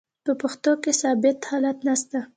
په 0.25 0.31
پښتو 0.41 0.71
کښي 0.83 0.93
ثابت 1.01 1.37
حالت 1.49 1.77
نسته. 1.87 2.19